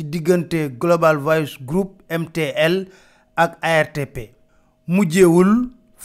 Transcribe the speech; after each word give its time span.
ci 0.00 0.02
diggante 0.08 0.72
Global 0.78 1.18
Voice 1.20 1.58
Group 1.62 2.00
MTL 2.08 2.88
ak 3.36 3.58
ARTP 3.60 4.16
mujjewul 4.88 5.50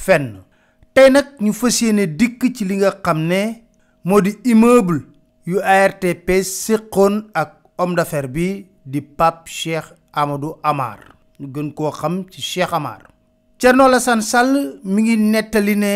fenn 0.04 0.42
tey 0.94 1.08
nag 1.14 1.30
ñu 1.40 1.54
fas 1.56 1.78
yéene 1.80 2.04
dikk 2.20 2.44
ci 2.58 2.68
li 2.68 2.82
nga 2.84 2.92
xam 3.00 3.22
ne 3.32 3.40
moo 4.04 4.20
di 4.22 4.34
immeuble 4.44 5.00
yu 5.48 5.64
ARTP 5.64 6.36
séqoon 6.44 7.22
ak 7.34 7.56
homme 7.80 7.96
d'affaires 7.96 8.28
bi 8.28 8.66
di 8.84 9.02
Pape 9.02 9.48
Cheikh 9.48 9.94
Amadou 10.12 10.60
Amar 10.64 11.00
ñu 11.40 11.48
gën 11.56 11.72
koo 11.74 11.92
xam 11.96 12.26
ci 12.30 12.42
Cheikh 12.44 12.76
Amar 12.76 13.08
Thierno 13.58 13.88
Alassane 13.88 14.22
Sall 14.22 14.80
mi 14.84 15.02
ngi 15.04 15.16
nettali 15.18 15.76
ne 15.76 15.94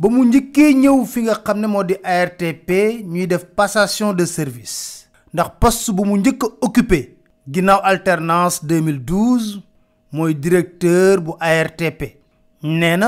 ba 0.00 0.10
mu 0.10 0.26
njëkkee 0.26 0.72
ñëw 0.82 1.06
fi 1.06 1.22
nga 1.28 1.38
xam 1.44 1.60
ne 1.60 1.66
moo 1.66 1.86
di 1.86 1.94
ARTP 2.02 2.68
ñuy 3.06 3.26
def 3.28 3.46
passation 3.54 4.12
de 4.12 4.26
service 4.26 5.06
ndax 5.32 5.50
post 5.60 5.90
bu 5.94 6.04
mu 6.04 6.16
njëkk 6.18 6.42
a 6.42 6.48
occupé 6.60 7.15
ginnaw 7.48 7.78
alternance 7.86 8.58
2012 8.62 9.62
moy 10.10 10.34
directeur 10.38 11.22
bu 11.22 11.36
ARTP 11.40 12.14
nee 12.62 12.98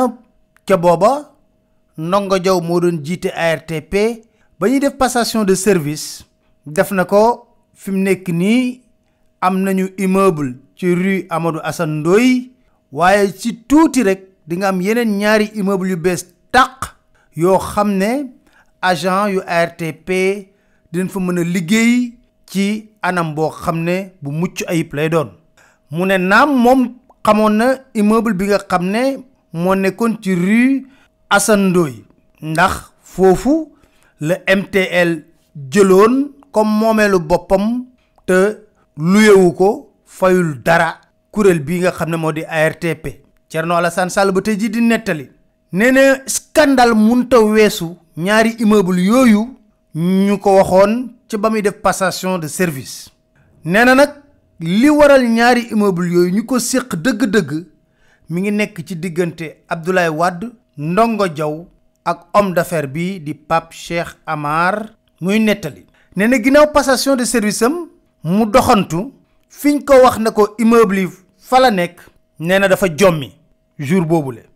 ca 0.66 0.76
booba 0.76 1.30
Ndongo 1.98 2.38
jaw 2.38 2.60
moo 2.62 2.80
doon 2.80 3.00
jiite 3.02 3.32
ARTP 3.34 3.96
ba 4.60 4.70
def 4.70 4.94
passation 4.98 5.44
de 5.44 5.54
service 5.56 6.22
def 6.64 6.90
nako 6.94 7.46
fim 7.74 7.98
nek 8.04 8.28
ni 8.28 8.34
nekk 8.38 8.82
am 9.40 9.56
nañu 9.62 9.88
immeuble 9.98 10.54
ci 10.76 10.94
rue 10.94 11.26
Amadou 11.30 11.60
Assane 11.64 12.00
Ndoye 12.00 12.50
waye 12.92 13.32
ci 13.34 13.52
touti 13.66 14.02
rek 14.02 14.22
di 14.46 14.56
nga 14.56 14.68
am 14.68 14.80
yenen 14.80 15.18
ñaari 15.18 15.50
immeuble 15.54 15.90
yu 15.90 15.96
bes 15.96 16.24
tak 16.52 16.94
yo 17.34 17.58
xamné 17.58 18.30
agent 18.82 19.32
yu 19.34 19.42
ARTP 19.46 20.10
dinañ 20.92 21.08
fa 21.08 21.18
mën 21.20 21.42
liggéey 21.42 22.17
ci 22.50 22.90
anam 23.02 23.34
bo 23.34 23.50
xamne 23.50 24.12
bu 24.22 24.30
mucc 24.32 24.62
ayib 24.68 24.92
lay 24.94 25.08
doon 25.08 25.30
mu 25.90 26.06
ne 26.06 26.18
naam 26.18 26.50
moom 26.64 26.88
xamoon 27.24 27.60
immeuble 27.94 28.34
bi 28.34 28.44
nga 28.48 28.58
xamne 28.70 29.02
mo 29.52 29.74
nekkon 29.74 30.18
ci 30.22 30.34
rue 30.34 30.86
ndax 32.42 32.72
foofu 33.02 33.72
le 34.20 34.36
mtl 34.56 35.22
jelon 35.72 36.30
comme 36.52 36.78
momelu 36.80 37.18
bopam 37.20 37.84
te 38.26 38.38
luyewuko 38.96 39.68
ko 39.74 39.92
fayul 40.06 40.62
dara 40.64 41.00
kurel 41.32 41.60
bi 41.60 41.80
nga 41.80 41.90
xamne 41.92 42.16
modi 42.16 42.44
artp 42.44 43.04
cerno 43.48 43.74
alassane 43.76 44.10
sall 44.10 44.32
ba 44.32 44.40
tay 44.42 44.56
ji 44.56 44.68
di 44.70 44.80
netali 44.80 45.28
nee 45.72 46.22
scandale 46.26 46.94
munta 46.94 47.40
wessu 47.40 47.96
ñaari 48.16 48.56
immeuble 48.58 49.00
yoyu 49.04 49.57
ñu 49.98 50.38
ko 50.38 50.54
waxoon 50.62 51.10
ci 51.26 51.36
ba 51.36 51.50
muy 51.50 51.60
def 51.60 51.82
passation 51.82 52.38
de 52.38 52.46
service 52.46 53.10
nee 53.64 53.82
na 53.84 53.94
nag 53.96 54.12
li 54.60 54.88
waral 54.90 55.24
ñaari 55.28 55.70
immeuble 55.74 56.06
yooyu 56.12 56.30
ñu 56.34 56.44
ko 56.46 56.58
séq 56.60 56.94
dëgg-dëgg 56.96 57.66
mi 58.30 58.40
ngi 58.40 58.50
nekk 58.52 58.78
ci 58.86 58.94
diggante 58.94 59.64
abdoulaye 59.68 60.08
wadd 60.08 60.44
ndongo 60.76 61.26
jaw 61.34 61.66
ak 62.04 62.18
homme 62.32 62.52
d'affaires 62.54 62.86
bi 62.88 63.18
di 63.20 63.34
pape 63.34 63.74
cheikh 63.74 64.14
amar 64.26 64.94
muy 65.20 65.38
nettali 65.40 65.84
nee 66.16 66.28
na 66.28 66.36
ginnaaw 66.40 66.70
passation 66.72 67.16
de 67.16 67.24
service 67.24 67.62
am 67.62 67.88
mu 68.22 68.46
doxantu 68.46 69.12
fiñ 69.50 69.82
ko 69.84 69.94
wax 70.04 70.18
nako 70.20 70.44
ko 70.46 70.54
immeuble 70.58 71.00
yi 71.00 71.08
fa 71.38 71.58
la 71.60 71.70
nekk 71.72 71.98
nee 72.38 72.60
dafa 72.68 72.86
jommi 72.96 73.34
jour 73.78 74.06
boobule 74.06 74.46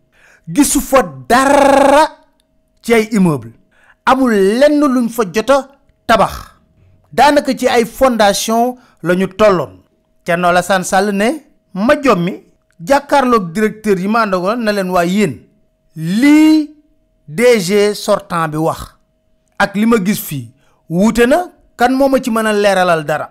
gisu 0.47 0.79
fa 0.79 0.99
dara 1.27 2.21
ci 2.81 2.93
ay 2.93 3.09
immeuble 3.11 3.51
amul 4.09 4.33
lenn 4.59 4.79
luñ 4.93 5.07
fa 5.15 5.23
joto 5.35 5.57
tabax 6.07 6.33
daanaka 7.13 7.53
ci 7.57 7.67
ay 7.67 7.85
fondation 7.85 8.75
la 9.03 9.15
ñu 9.15 9.27
tolloon 9.27 9.81
Thierno 10.23 10.47
Alassane 10.47 10.83
Sall 10.83 11.11
ne 11.11 11.29
ma 11.73 11.95
jommi 12.03 12.33
jàkkaarloog 12.79 13.51
directeur 13.51 13.97
yi 13.99 14.07
ma 14.07 14.21
àndagoon 14.25 14.61
na 14.63 14.71
leen 14.71 14.89
waa 14.89 15.03
yéen 15.05 15.33
lii 15.95 16.71
DG 17.27 17.93
sortant 17.93 18.47
bi 18.47 18.57
wax 18.57 18.81
ak 19.57 19.75
li 19.75 19.85
ma 19.85 19.97
gis 20.05 20.19
fii 20.21 20.51
wuute 20.89 21.25
na 21.27 21.37
kan 21.77 21.91
moo 21.93 22.17
ci 22.21 22.29
mën 22.31 22.45
a 22.45 22.53
leeralal 22.53 23.03
dara 23.05 23.29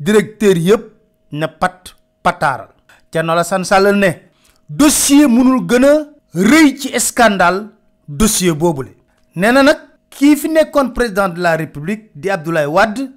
directeur 0.00 0.56
yëpp 0.56 0.82
na 1.32 1.48
pat 1.48 1.94
pataaral 2.22 2.68
Thierno 3.10 3.32
Alassane 3.32 3.64
Sall 3.64 3.92
ne 3.96 4.10
dossier 4.68 5.28
mënul 5.28 5.66
gën 5.68 5.84
a 5.84 5.92
rëy 6.34 6.76
ci 6.80 7.00
scandale 7.00 7.66
dossier 8.08 8.52
boobule 8.54 8.92
nee 9.34 9.52
na 9.52 9.62
nag 9.62 9.90
kii 10.16 10.36
fi 10.36 10.48
nekkoon 10.48 10.92
président 10.92 11.28
de 11.28 11.40
la 11.42 11.56
république 11.56 12.10
di 12.14 12.30
Abdoulaye 12.30 12.66
Wade 12.66 13.10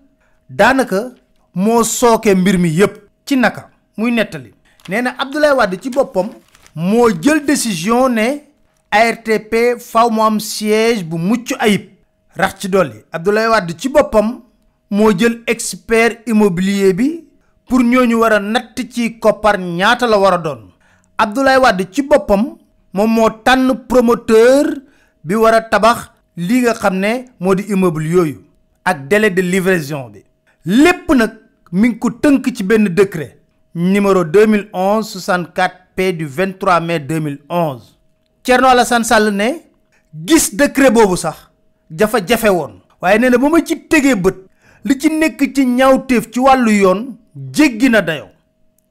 daanaka 0.50 1.12
moo 1.54 1.84
sooke 1.84 2.36
mbir 2.36 2.58
mi 2.60 2.70
yépp 2.70 2.98
ci 3.26 3.38
naka 3.38 3.70
muy 3.98 4.12
nettali 4.12 4.54
nee 4.90 5.02
na 5.02 5.14
Abdoulaye 5.20 5.54
Wade 5.54 5.78
ci 5.84 5.90
boppam 5.90 6.30
moo 6.76 7.10
jël 7.22 7.46
décision 7.46 8.10
ne 8.10 8.28
ARTP 8.92 9.56
faw 9.80 10.10
mu 10.10 10.22
am 10.22 10.40
siège 10.40 11.04
bu 11.04 11.18
mucc 11.18 11.54
ayib 11.60 11.82
rax 12.36 12.56
ci 12.60 12.70
dolli 12.70 13.04
Abdoulaye 13.12 13.48
Wade 13.48 13.74
ci 13.78 13.90
boppam 13.90 14.40
moo 14.90 15.12
jël 15.18 15.42
expert 15.48 16.22
immobilier 16.28 16.94
bi 16.94 17.28
pour 17.68 17.80
ñooñu 17.82 18.16
war 18.16 18.34
a 18.34 18.40
natt 18.40 18.76
ci 18.90 19.20
koppar 19.20 19.58
ñaata 19.60 20.08
la 20.08 20.18
war 20.18 20.34
a 20.34 20.38
doon 20.38 20.72
Abdoulaye 21.18 21.58
Wade 21.60 21.88
ci 21.92 22.02
boppam 22.02 22.56
moom 22.94 23.12
moo 23.14 23.30
tànn 23.30 23.76
promoteur 23.88 24.78
bi 25.24 25.36
war 25.36 25.54
a 25.54 25.62
tabax 25.62 26.12
li 26.46 26.58
nga 26.62 26.74
xam 26.82 26.96
ne 27.04 27.12
moo 27.42 27.56
di 27.58 27.64
immeuble 27.74 28.08
yooyu 28.16 28.40
ak 28.90 28.98
délai 29.10 29.30
de 29.38 29.42
livraison 29.54 30.10
bi 30.14 30.22
lépp 30.84 31.08
nag 31.20 31.32
mi 31.80 31.88
ngi 31.90 32.00
ko 32.02 32.08
tënk 32.24 32.46
ci 32.56 32.64
benn 32.70 32.86
décret 33.00 33.38
numéro 33.76 34.24
2011 34.24 35.02
64 35.12 35.76
P 35.96 36.12
du 36.20 36.26
23 36.28 36.80
mai 36.88 37.00
2011 37.00 37.96
Thierno 38.44 38.68
Alassane 38.74 39.04
Sall 39.10 39.26
ne 39.40 39.48
gis 40.28 40.46
décret 40.62 40.92
boobu 40.92 41.16
sax 41.18 41.38
jafa 41.98 42.18
jafe 42.28 42.50
woon 42.58 42.74
waaye 43.02 43.20
nee 43.20 43.30
na 43.32 43.38
ba 43.38 43.50
ma 43.50 43.60
ci 43.68 43.76
tegee 43.92 44.16
bët 44.24 44.38
li 44.86 44.98
ci 45.02 45.10
nekk 45.20 45.40
ci 45.56 45.66
ñaawteef 45.78 46.24
ci 46.32 46.40
wàllu 46.40 46.72
yoon 46.84 47.00
jéggi 47.56 47.90
na 47.90 48.02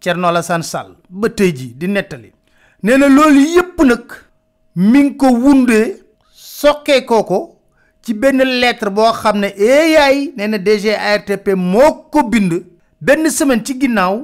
Thierno 0.01 0.27
Alassane 0.29 0.63
Sall 0.73 0.91
ba 1.11 1.29
tey 1.31 1.53
di 1.53 1.87
nettali 1.95 2.31
nee 2.83 2.97
loolu 3.01 3.39
yépp 3.57 3.79
nag 3.91 4.05
mi 4.91 5.01
ko 5.21 5.29
wundee 5.43 5.87
soqeekoo 6.61 7.25
ko 7.31 7.39
ci 8.05 8.15
benn 8.23 8.39
lettre 8.63 8.91
boo 8.97 9.11
xam 9.21 9.37
ne 9.43 9.49
eeyaay 9.69 10.19
nee 10.37 10.47
na 10.53 11.57
moo 11.73 11.91
ko 12.13 12.23
bind 12.33 12.53
benn 13.07 13.31
semaine 13.37 13.65
ci 13.67 13.75
ginnaaw 13.81 14.17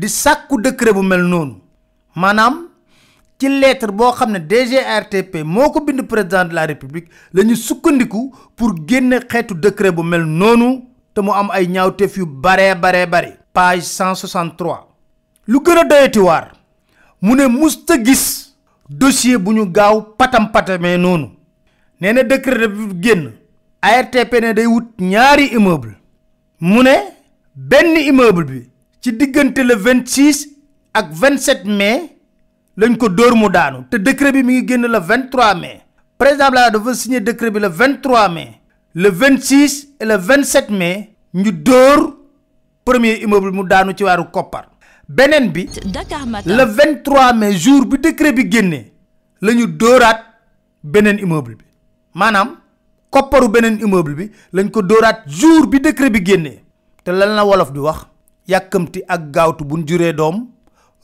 di 0.00 0.08
sàkku 0.08 0.60
décret 0.64 0.92
bu 0.96 1.02
mel 1.10 1.22
noonu 1.32 1.54
maanaam 2.22 2.54
ci 3.38 3.48
lettre 3.60 3.92
boo 3.98 4.12
xam 4.18 4.30
ne 4.34 4.38
DG 4.50 4.72
ARTP 4.96 5.34
moo 5.54 5.70
ko 5.74 5.80
bind 5.86 6.00
président 6.12 6.44
de 6.44 6.54
la 6.58 6.66
république 6.70 7.08
la 7.32 7.42
sukkandiku 7.66 8.20
pour 8.56 8.70
génne 8.88 9.16
xeetu 9.30 9.54
décret 9.54 9.92
bu 9.92 10.02
mel 10.02 10.24
noonu 10.40 10.68
te 11.14 11.20
mu 11.20 11.30
am 11.40 11.48
ay 11.50 11.66
ñaaw 11.66 11.72
ñaawteef 11.88 12.16
yu 12.16 12.26
baree 12.44 12.74
baree 12.74 13.06
bare 13.06 13.30
page 13.52 13.82
163 13.84 14.80
lu 15.48 15.58
gën 15.64 15.78
a 15.78 15.84
doyati 15.84 16.20
mu 17.22 17.34
ne 17.34 17.46
musta 17.48 17.94
gis 18.06 18.54
dossier 18.88 19.38
bu 19.38 19.50
ñu 19.54 19.64
gaaw 19.76 19.96
patam-patamee 20.18 20.98
noonu 20.98 21.28
nee 22.02 22.12
na 22.16 22.22
décret 22.30 22.58
dafa 22.62 22.84
génn 23.04 23.22
ARTP 23.94 24.32
ne 24.44 24.50
day 24.58 24.66
wut 24.72 24.88
ñaari 25.10 25.46
immeuble 25.58 25.92
mu 26.68 26.80
ne 26.86 26.94
benn 27.72 27.92
immeuble 28.10 28.44
bi 28.50 28.60
ci 29.02 29.10
diggante 29.20 29.62
la 29.70 29.76
vingt 29.86 30.06
six 30.16 30.38
ak 31.00 31.06
vingt 31.20 31.40
sept 31.46 31.62
mai 31.78 31.96
lañ 32.80 32.96
ko 33.02 33.06
dóor 33.18 33.34
mu 33.42 33.48
daanu 33.56 33.78
te 33.90 33.96
décret 34.08 34.32
bi 34.36 34.42
mi 34.46 34.52
ngi 34.56 34.66
génn 34.70 34.86
la 34.96 35.00
vingt 35.10 35.28
trois 35.32 35.54
mai 35.62 35.76
président 36.20 36.48
Abdoulaye 36.48 36.72
dafa 36.76 36.90
signé 37.00 37.20
décret 37.28 37.50
bi 37.54 37.60
la 37.66 37.72
vingt 37.80 37.96
trois 38.04 38.28
mai 38.36 38.48
le 39.02 39.08
vingt 39.20 39.40
six 39.52 39.72
le 40.10 40.16
vingt 40.28 40.44
sept 40.54 40.70
mai 40.80 40.94
ñu 41.42 41.52
dóor 41.66 42.00
premier 42.88 43.14
immeuble 43.24 43.52
mu 43.58 43.62
daanu 43.72 43.94
ci 43.98 44.04
waaru 44.08 44.24
koppar 44.36 44.64
beneen 45.18 45.48
bi 45.54 45.68
la 46.58 46.64
vingt 46.78 46.96
trois 47.04 47.32
mai 47.40 47.52
jour 47.64 47.82
bi 47.90 47.96
décret 48.06 48.32
bi 48.38 48.50
génnee 48.54 48.86
la 49.40 49.52
ñu 49.58 49.66
dóoraat 49.82 50.18
beneen 50.92 51.18
immeuble 51.26 51.54
bi 51.58 51.64
manam 52.14 52.56
kopparu 53.10 53.48
benen 53.54 53.78
immeuble 53.80 54.14
bi 54.14 54.26
lañ 54.54 54.70
ko 54.70 54.80
dorat 54.82 55.24
jour 55.26 55.66
bi 55.66 55.78
décret 55.80 56.10
bi 56.12 56.20
génné 56.24 56.62
té 57.04 57.12
lan 57.12 57.34
la 57.36 57.44
wolof 57.44 57.72
di 57.72 57.78
wax 57.80 58.06
yakamti 58.48 59.02
ak 59.08 59.30
gawtu 59.32 59.64
buñ 59.64 59.84
juré 59.86 60.12
dom 60.12 60.48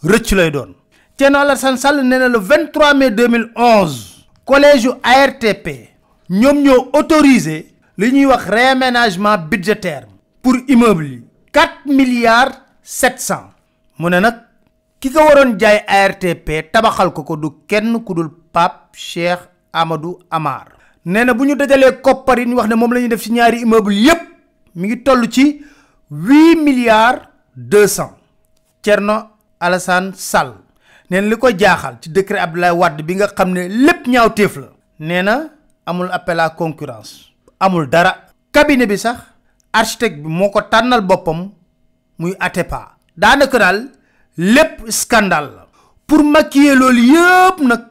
recc 0.05 0.33
lay 0.33 0.51
doon 0.51 0.75
Tieno 1.19 1.39
Alassane 1.41 1.77
Sall 1.79 2.05
néna 2.05 2.29
le 2.29 2.39
23 2.39 2.95
mai 2.95 3.11
2011 3.11 4.27
collège 4.45 4.89
ARTP 5.03 5.89
ñom 6.31 6.63
ñoo 6.63 6.91
autorisé 6.93 7.75
li 7.97 8.13
ñuy 8.13 8.27
wax 8.27 8.45
réaménagement 8.47 9.39
budgétaire 9.51 10.07
pour 10.43 10.55
immeuble 10.69 11.23
4 11.53 11.87
milliards 11.87 12.53
700 12.83 13.37
mu 13.99 14.11
ne 14.11 14.21
nak 14.21 14.45
ki 15.01 15.11
ko 15.11 15.21
waron 15.25 15.57
jaay 15.59 15.83
ARTP 15.89 16.71
tabaxal 16.73 17.13
ko 17.13 17.23
ko 17.25 17.37
du 17.37 17.49
kenn 17.67 18.01
kudul 18.05 18.29
pap 18.53 18.91
Cheikh 18.95 19.41
Amadou 19.73 20.19
Amar 20.31 20.78
neena 21.05 21.35
buñu 21.35 21.55
dajalé 21.55 21.83
dajalee 21.87 22.01
koppar 22.03 22.39
ñu 22.47 22.57
wax 22.57 22.69
né 22.69 22.75
mom 22.75 22.93
lañu 22.93 23.09
def 23.09 23.23
ci 23.23 23.31
ñaari 23.33 23.61
immeuble 23.63 23.95
yépp 23.95 24.21
mi 24.77 24.89
ngi 24.89 25.03
toll 25.03 25.29
ci 25.29 25.63
8 26.11 26.57
milliards 26.67 27.23
200 27.57 28.15
cierno 28.83 29.17
alassane 29.61 30.13
sal, 30.15 30.51
neen 31.11 31.29
liko 31.31 31.49
jaaxal 31.51 31.99
ci 32.01 32.11
décret 32.11 32.41
abdoulaye 32.41 32.73
wad 32.75 33.03
bi 33.03 33.15
nga 33.15 33.29
xamné 33.29 33.69
ne 33.69 33.75
lépp 33.87 34.07
ñaaw 34.07 34.31
téef 34.31 34.57
la 34.57 34.69
nee 35.01 35.23
amul 35.87 36.11
appel 36.13 36.41
à 36.41 36.51
concurrence 36.51 37.33
amul 37.61 37.89
dara 37.89 38.25
cabinet 38.53 38.87
bi 38.87 38.97
sax 38.99 39.19
architecte 39.73 40.23
bi 40.23 40.29
moo 40.29 40.51
ko 40.51 40.61
tànnal 40.63 41.03
muy 42.19 42.35
atepa 42.41 42.97
daanaka 43.17 43.59
dal 43.59 43.79
lépp 44.37 44.91
scandale 44.91 45.67
pour 46.07 46.25
maquiller 46.25 46.75
loolu 46.77 47.03
yépp 47.15 47.57
nak 47.67 47.83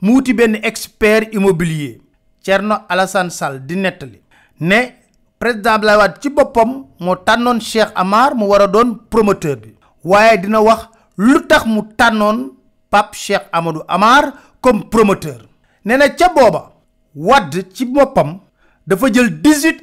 mu 0.00 0.14
wuti 0.14 0.32
expert 0.62 1.28
immobilier 1.32 2.00
Thierno 2.44 2.84
Alassane 2.88 3.30
Sall 3.30 3.60
di 3.64 3.74
nettali 3.74 4.20
ne 4.60 4.92
président 5.38 5.72
Abdoulaye 5.76 5.98
Wade 5.98 6.20
ci 6.20 6.28
boppam 6.30 6.84
moo 7.00 7.16
tànnoon 7.16 7.58
Cheikh 7.60 7.90
Amar 7.94 8.34
mu 8.34 8.44
war 8.46 8.62
a 8.62 8.66
doon 8.68 8.96
promoteur 9.08 9.56
bi 9.60 9.70
waaye 10.04 10.36
dina 10.42 10.60
wax 10.60 10.86
lu 11.16 11.40
tax 11.46 11.64
mu 11.64 11.80
tànnoon 11.98 12.52
Pape 12.90 13.16
Cheikh 13.16 13.42
Amadou 13.50 13.82
Amar 13.88 14.22
comme 14.60 14.88
promoteur 14.90 15.40
nee 15.84 15.96
na 15.96 16.08
ca 16.10 16.28
booba 16.28 16.72
Wade 17.14 17.64
ci 17.72 17.84
boppam 17.86 18.38
dafa 18.86 19.10
jël 19.12 19.40
dix-huit 19.42 19.80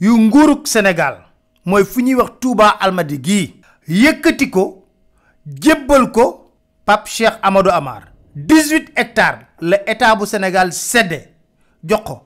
yu 0.00 0.10
nguurug 0.18 0.66
Sénégal 0.66 1.16
mooy 1.64 1.84
fu 1.84 2.00
ñuy 2.02 2.14
wax 2.14 2.30
Touba 2.40 2.76
Almadi 2.80 3.18
gii 3.20 3.54
yëkkati 3.88 4.50
ko 4.50 4.84
jébbal 5.46 6.10
ko 6.10 6.50
Pape 6.84 7.08
Cheikh 7.08 7.38
Amadou 7.42 7.70
Amar 7.70 8.12
18 8.46 8.92
hectares 8.94 9.46
le 9.60 9.76
état 9.90 10.14
du 10.14 10.24
sénégal 10.26 10.72
cédé 10.72 11.34
joxo 11.82 12.18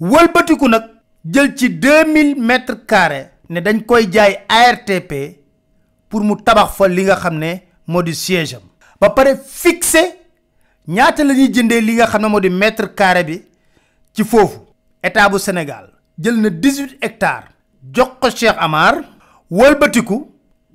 wëlbeutiku 0.00 0.66
nak 0.72 0.84
jël 1.24 1.50
ci 1.56 1.68
2000 1.68 2.36
mètres 2.40 2.78
carrés 2.88 3.28
ne 3.50 3.60
dañ 3.60 3.82
koy 3.84 4.08
jaay 4.12 4.38
ARTP 4.48 5.12
pour 6.08 6.22
mu 6.24 6.34
tabax 6.36 6.70
fa 6.78 6.88
li 6.88 7.04
nga 7.04 7.16
xamné 7.20 7.52
modi 7.86 8.14
siège 8.14 8.56
ba 9.00 9.10
paré 9.10 9.34
fixé 9.36 10.02
ñaata 10.88 11.24
lañu 11.24 11.48
jëndé 11.52 11.80
li 11.80 11.92
nga 11.98 12.06
xamné 12.06 12.28
modi 12.28 12.48
mètre 12.50 12.88
carré 12.94 13.22
bi 13.24 13.40
ci 14.14 14.24
fofu 14.24 14.60
état 15.02 15.28
du 15.28 15.38
sénégal 15.38 15.90
jël 16.18 16.36
na 16.40 16.48
18 16.48 16.98
hectares 17.02 17.50
joxo 17.92 18.30
cheikh 18.34 18.56
amar 18.58 18.94
wëlbeutiku 19.50 20.16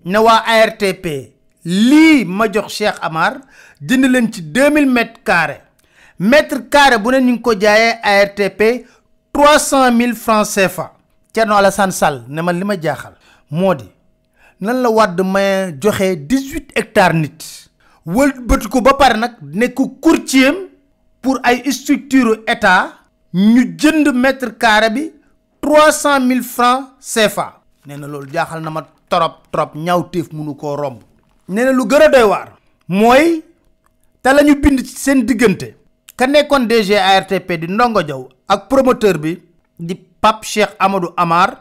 ne 0.06 0.18
wa 0.18 0.44
ARTP 0.46 1.35
lii 1.66 2.26
ma 2.38 2.48
jox 2.54 2.74
Cheikh 2.78 2.98
Amar 3.10 3.40
jënd 3.82 4.06
leen 4.12 4.32
ci 4.34 4.42
2000 4.54 4.86
mètres 4.94 5.22
carrés 5.26 5.62
mètre 6.20 6.60
carré 6.70 6.98
bu 7.00 7.10
ne 7.12 7.20
ñu 7.22 7.32
ngi 7.34 7.42
ko 7.42 7.56
jaayee 7.60 8.00
ARTP 8.04 8.60
300000 9.34 10.14
francs 10.16 10.48
CFA. 10.56 10.92
Thierno 11.34 11.56
Alassane 11.58 11.92
salle 11.92 12.22
ne 12.30 12.42
man 12.42 12.56
li 12.60 12.64
ma 12.64 12.76
jaaxal 12.82 13.16
moo 13.52 13.74
di 13.76 13.88
nan 14.60 14.78
la 14.82 14.90
wàdd 14.90 15.22
ma 15.26 15.72
joxe 15.82 16.12
18 16.28 16.72
hectares 16.76 17.16
nit. 17.20 17.44
wëlbati 18.06 18.70
ko 18.70 18.82
ba 18.82 18.94
pare 18.94 19.18
nag 19.18 19.36
nekk 19.42 19.76
courtier 20.02 20.54
pour 21.22 21.40
ay 21.44 21.72
structure 21.74 22.38
état 22.48 22.94
ñu 23.34 23.66
jënd 23.78 24.14
mètre 24.14 24.58
carré 24.58 24.90
bi 24.92 25.12
300000 25.62 26.44
francs 26.44 26.88
CFA. 27.14 27.62
nee 27.88 27.98
na 27.98 28.08
loolu 28.08 28.30
jaaxal 28.32 28.62
na 28.62 28.70
ma 28.70 28.86
trop 29.10 29.50
trop 29.52 29.72
ñaawteef 29.76 30.30
mënu 30.32 30.54
ko 30.56 30.76
romb. 30.76 31.02
nee 31.48 31.66
na 31.66 31.72
lu 31.72 31.86
gën 31.86 32.02
a 32.06 32.08
doy 32.10 32.24
waar. 32.28 32.52
mooy 32.88 33.44
te 34.22 34.30
la 34.34 34.44
bind 34.60 34.86
seen 34.88 35.26
diggante. 35.26 35.76
ka 36.16 36.26
nekkoon 36.28 36.68
DG 36.68 36.94
ARTP 36.98 37.48
di 37.62 37.68
Ndongo 37.68 38.02
Diaw 38.06 38.28
ak 38.48 38.68
promoteur 38.68 39.20
bi 39.20 39.42
di 39.78 39.96
Pape 40.20 40.46
Cheikh 40.46 40.74
Amadou 40.80 41.12
Amar 41.16 41.60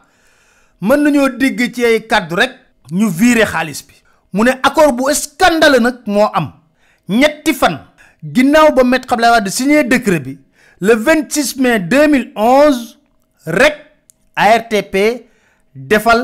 mën 0.81 1.03
nañoo 1.03 1.29
dégg 1.29 1.73
ci 1.75 1.85
ay 1.85 2.07
kàddu 2.07 2.35
rek. 2.37 2.53
ñu 2.93 3.09
viré 3.09 3.45
xaalis 3.47 3.85
bi. 3.87 3.95
mu 4.33 4.45
ne 4.45 4.51
accord 4.63 4.93
bu 4.97 5.13
scandale 5.15 5.81
nag 5.81 6.01
moo 6.07 6.29
am. 6.33 6.53
ñetti 7.09 7.53
fan. 7.55 7.79
ginnaaw 8.33 8.73
ba 8.73 8.85
Maître 8.85 9.13
Abdoulaye 9.13 9.33
Wade 9.35 9.51
signé 9.51 9.85
décret 9.85 10.21
bi 10.21 10.39
le 10.81 10.95
26 10.95 11.57
mai 11.57 11.79
2011 11.81 12.99
rek 13.47 13.77
ARTP 14.35 15.27
defal 15.75 16.21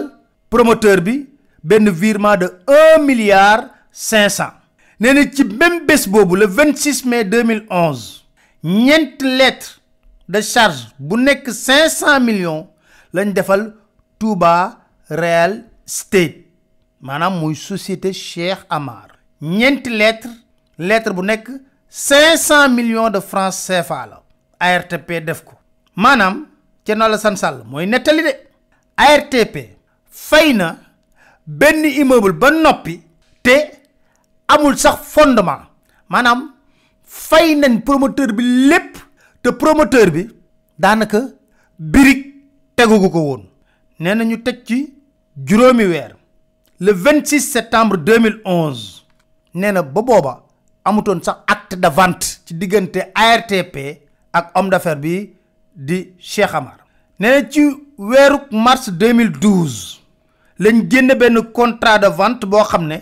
promoteur 0.49 1.01
bi 1.03 1.30
ben 1.65 1.87
virement 2.01 2.37
de 2.37 2.49
1 2.97 3.07
milliard 3.07 3.69
500... 3.93 4.33
cent 4.33 5.33
ci 5.35 5.45
même 5.45 5.87
le 6.35 6.47
26 6.47 7.05
mai 7.07 7.25
2011 7.25 8.27
ñent 8.65 9.17
lettre 9.23 9.81
de 10.29 10.41
charge 10.41 10.89
bu 10.99 11.17
nek 11.17 11.49
500 11.49 12.21
millions 12.21 12.67
lañ 13.13 13.33
defal 13.33 13.75
Touba 14.19 14.79
Real 15.11 15.65
Estate 15.87 16.47
manam 17.01 17.43
une 17.43 17.55
société 17.55 18.13
Cheikh 18.13 18.59
Amar 18.69 19.09
ñent 19.41 19.87
lettre 19.89 20.29
lettre 20.79 21.13
bu 21.13 21.23
nek 21.23 21.49
500 21.89 22.69
millions 22.69 23.11
de 23.11 23.21
francs 23.21 23.57
CFA 23.67 24.07
la 24.07 24.23
ARTP 24.61 25.13
def 25.27 25.43
ko 25.45 25.55
ci 26.87 26.95
nola 26.95 27.19
san 27.19 27.37
Sall 27.37 27.63
moy 27.67 27.87
netali 27.87 28.23
de 28.23 28.33
ARTP 28.97 29.57
fayna 30.11 30.77
benn 31.59 31.85
immeuble 32.01 32.33
ba 32.43 32.51
te 33.45 33.55
amul 34.53 34.77
sax 34.85 34.97
fondement 35.15 35.63
maanaam 36.09 36.51
promoteur 37.89 38.33
bi 38.39 38.43
lépp 38.71 38.97
te 39.43 39.51
promoteur 39.63 40.11
bi 40.17 40.23
daanaka 40.83 41.21
birig 41.79 42.19
tegugu 42.77 43.11
ko 43.15 43.21
woon 43.29 43.43
nee 44.01 44.15
ñu 44.15 44.37
ci 44.67 44.79
juróomi 45.47 45.85
weer 45.93 46.13
le 46.79 46.93
26 46.93 47.41
septembre 47.57 47.97
2011 47.97 49.03
nee 49.55 49.73
na 49.73 49.83
ba 49.83 50.03
booba 50.03 50.35
acte 51.47 51.75
de 51.77 51.89
vente 51.89 52.27
ci 52.47 52.55
ARTP 53.17 53.77
ak 54.33 54.53
homme 54.55 54.71
d'affaires 54.71 55.01
bi 55.01 55.33
di 55.75 56.15
Cheikh 56.19 56.55
Amar 56.55 56.77
Nous 57.19 57.29
na 57.29 57.43
ci 57.51 57.63
mars 58.51 58.89
2012 58.89 60.00
lañ 60.63 60.89
génne 60.93 61.15
benn 61.21 61.37
contrat 61.57 61.99
de 62.03 62.09
vente 62.19 62.45
boo 62.53 62.65
xam 62.71 62.83
ne 62.87 62.97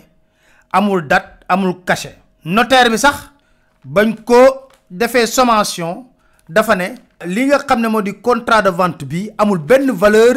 amul 0.78 1.00
date 1.10 1.30
amul 1.48 1.74
cachet 1.84 2.14
notaire 2.44 2.88
bi 2.92 2.96
sax 3.04 3.16
bañ 3.94 4.10
ko 4.28 4.36
defee 4.98 5.26
sommation 5.26 5.92
dafa 6.48 6.74
ne 6.76 6.86
li 7.34 7.46
nga 7.48 7.58
xam 7.66 7.80
ne 7.82 7.88
moo 7.92 8.02
di 8.06 8.12
contrat 8.26 8.62
de 8.66 8.70
vente 8.80 9.02
bi 9.10 9.28
amul 9.38 9.58
benn 9.70 9.90
valeur 10.02 10.36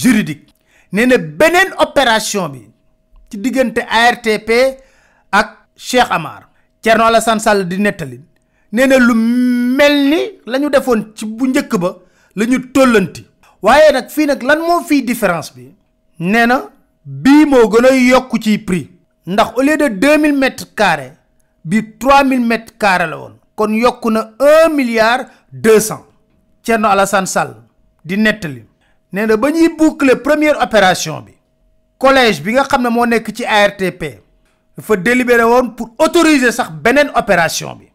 juridique 0.00 0.48
nee 0.92 1.04
na 1.06 1.16
beneen 1.18 1.70
opération 1.86 2.48
bi 2.52 2.62
ci 3.30 3.36
diggante 3.42 3.82
ARTP 3.98 4.50
ak 5.38 5.48
Cheikh 5.76 6.10
Amar 6.10 6.40
la 7.12 7.20
san 7.20 7.38
Sall 7.38 7.66
di 7.70 7.76
nettali 7.78 8.18
nee 8.72 8.86
na 8.86 8.96
lu 8.96 9.14
mel 9.76 9.96
ni 10.10 10.20
la 10.46 10.58
ñu 10.58 10.70
defoon 10.70 11.12
ci 11.16 11.26
bu 11.26 11.44
njëkk 11.48 11.72
ba 11.82 11.90
la 12.36 12.44
ñu 12.46 12.58
tollanti 12.72 13.22
waaye 13.62 13.92
nag 13.92 14.08
fii 14.14 14.24
nag 14.26 14.40
lan 14.42 14.58
moo 14.68 14.80
fii 14.88 15.02
différence 15.04 15.52
bi 15.56 15.68
nena 16.22 16.62
bi 17.04 17.30
a 18.14 18.20
prix 18.66 18.90
au 19.36 19.60
lieu 19.62 19.76
de 19.76 19.88
2000 19.88 20.30
m 20.32 20.38
mètres 20.38 20.66
carrés 20.74 21.12
m 21.66 21.82
3 21.98 22.24
mètres 22.24 22.72
carrés 22.78 23.08
la 23.08 23.16
kon 23.92 24.14
un 24.16 24.68
milliard 24.70 25.24
deux 25.52 25.80
cent 25.80 26.04
Alassane 26.84 27.26
Sall 27.26 27.54
di 28.04 28.16
netali 28.16 28.64
nena 29.12 29.36
bañuy 29.36 29.68
boucler 29.76 30.16
première 30.22 30.60
opération 30.62 31.20
bi 31.22 31.32
collège 31.98 32.40
bi 32.40 32.52
nga 32.52 32.66
mo 32.90 33.04
ci 33.34 33.44
ARTP 33.44 34.04
délibéré 35.02 35.42
pour 35.76 35.90
autoriser 35.98 36.52
cette 36.52 36.66
opération 37.16 37.74
bi 37.76 37.86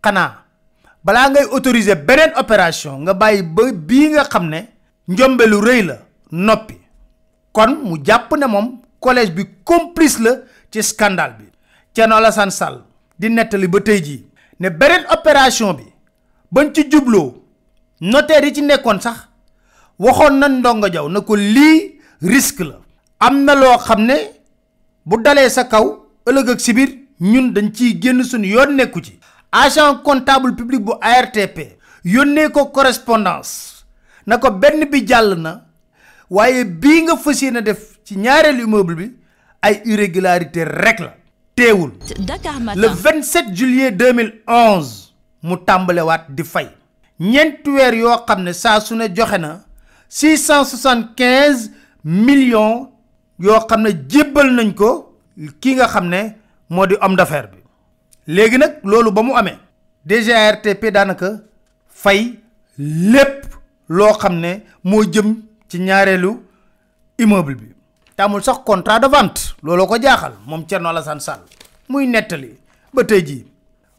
xana 0.00 0.44
bala 1.04 1.30
ngay 1.30 1.46
autoriser 1.50 1.94
opération 2.38 2.98
nga 2.98 3.14
nga 6.30 6.54
kon 7.52 7.70
mu 7.86 7.98
jàpp 8.04 8.32
ne 8.40 8.46
moom 8.46 8.66
collège 9.00 9.32
bi 9.36 9.42
complice 9.64 10.18
la 10.20 10.30
ci 10.70 10.82
scandale 10.82 11.34
bi 11.38 11.44
Thierno 11.94 12.14
Alassane 12.16 12.50
Sall 12.50 12.76
di 13.18 13.28
nettali 13.28 13.68
ba 13.68 13.78
tey 13.80 14.00
jii 14.04 14.20
ne 14.60 14.68
beneen 14.70 15.04
opération 15.16 15.72
bi 15.74 15.84
bañ 16.52 16.72
ci 16.74 16.88
jubloo 16.90 17.42
notaire 18.00 18.44
yi 18.46 18.54
ci 18.54 18.62
nekkoon 18.62 19.00
sax 19.00 19.18
waxoon 19.98 20.38
na 20.38 20.48
ndongo 20.48 20.88
jaw 20.94 21.08
na 21.08 21.20
ko 21.20 21.34
lii 21.36 21.78
risque 22.22 22.62
la 22.70 22.76
am 23.20 23.44
na 23.44 23.54
loo 23.54 23.76
xam 23.86 24.02
ne 24.08 24.16
bu 25.06 25.16
dalee 25.24 25.48
sa 25.50 25.64
kaw 25.64 25.86
ëllëg 26.28 26.48
ak 26.50 26.60
si 26.60 26.72
ñun 27.32 27.52
dañ 27.54 27.72
ciy 27.74 28.00
génn 28.02 28.22
suñu 28.24 28.48
yoon 28.54 28.70
nekku 28.76 29.00
ci 29.00 29.18
agent 29.52 29.98
comptable 30.04 30.56
public 30.56 30.80
bu 30.82 30.92
ARTP 31.00 31.58
yónnee 32.04 32.48
ko 32.50 32.70
correspondance 32.76 33.84
na 34.26 34.38
ko 34.38 34.50
benn 34.50 34.86
bi 34.90 35.04
jàll 35.06 35.30
na 35.44 35.58
waaye 36.30 36.64
bii 36.64 37.02
nga 37.02 37.16
fas 37.16 37.42
yéene 37.42 37.62
def 37.62 37.98
ci 38.04 38.16
ñaareelu 38.18 38.62
immeuble 38.64 38.94
bi 38.96 39.10
ay 39.62 39.82
irrégularité 39.84 40.64
rek 40.64 40.98
la 41.00 41.14
teewul 41.56 41.92
le 42.82 42.88
27 42.88 43.54
juillet 43.56 43.90
2011 43.90 45.12
mu 45.42 45.56
tàmbalewaat 45.66 46.24
di 46.30 46.44
fay 46.44 46.68
ñeenti 47.20 47.70
weer 47.70 47.94
yoo 47.94 48.16
xam 48.26 48.42
ne 48.42 48.52
saa 48.52 48.80
su 48.80 48.94
ne 48.94 49.06
joxe 49.16 49.38
na 49.38 49.60
675 50.10 51.70
millions 52.04 52.88
yoo 53.38 53.60
xam 53.68 53.82
ne 53.82 53.90
jébbal 54.08 54.52
nañ 54.54 54.74
ko 54.74 55.18
ki 55.60 55.74
nga 55.74 55.86
xam 55.88 56.08
ne 56.08 56.36
moo 56.70 56.86
di 56.86 56.94
homme 57.00 57.16
d'affaires 57.16 57.50
bi 57.52 57.58
léegi 58.34 58.58
nag 58.58 58.72
loolu 58.84 59.10
ba 59.12 59.22
mu 59.22 59.34
amee 59.36 59.58
DGARTP 60.06 60.82
daanaka 60.92 61.28
fay 61.88 62.38
lépp 63.12 63.44
loo 63.88 64.12
xam 64.20 64.34
ne 64.40 64.62
moo 64.84 65.04
jëm 65.04 65.36
ci 65.72 65.78
ñaarelu 65.80 66.30
immeuble 67.18 67.54
bi 67.56 67.66
tamul 68.16 68.42
sax 68.44 68.58
contrat 68.68 69.00
de 69.00 69.08
vente 69.14 69.40
looloo 69.62 69.86
ko 69.86 69.96
jaaxal 70.02 70.34
moom 70.46 70.64
la 70.94 71.02
san 71.02 71.20
sal 71.20 71.40
muy 71.88 72.06
nettali 72.06 72.48
ba 72.92 73.04
tey 73.04 73.24
ji 73.26 73.46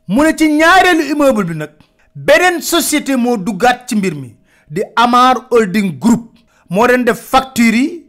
mu 0.08 0.22
ne 0.24 0.36
ci 0.38 0.46
ñaarelu 0.50 1.02
immeuble 1.14 1.44
bi 1.44 1.56
nag 1.56 1.72
beneen 2.16 2.62
société 2.62 3.16
moo 3.18 3.38
duggaat 3.38 3.78
ci 3.88 3.96
mbir 3.96 4.14
mi 4.14 4.36
di 4.70 4.82
Amar 4.96 5.36
Holding 5.50 5.98
Group 6.02 6.24
moo 6.70 6.86
leen 6.88 7.04
def 7.06 7.20
facture 7.32 7.76
yi 7.76 8.06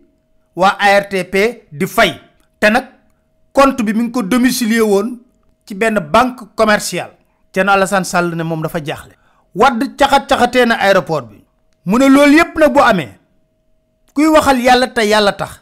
waa 0.56 0.76
ARTP 0.78 1.34
di 1.72 1.86
fay 1.86 2.12
te 2.60 2.66
nag 2.70 2.84
compte 3.52 3.80
bi 3.82 3.94
mi 3.94 4.02
ngi 4.02 4.10
ko 4.10 4.22
domicilier 4.22 4.82
woon 4.84 5.08
ci 5.66 5.74
benn 5.74 5.98
banque 6.10 6.42
commerciale 6.54 7.16
Alassane 7.56 8.04
Sall 8.04 8.34
ne 8.34 8.42
moom 8.44 8.60
dafa 8.62 8.80
jaaxle 8.84 9.12
wadd 9.54 9.96
caxat 9.96 10.26
caxatee 10.28 10.66
na 10.66 10.74
aéroport 10.76 11.26
bi 11.30 11.40
mu 11.86 11.96
ne 11.98 12.08
loolu 12.08 12.36
yépp 12.36 12.56
bu 12.74 12.80
amee 12.82 13.20
kuy 14.14 14.26
waxal 14.34 14.58
yàlla 14.64 14.86
te 14.94 15.02
yàlla 15.12 15.32
tax 15.32 15.52